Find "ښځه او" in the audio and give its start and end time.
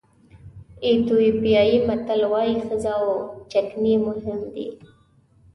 2.65-3.09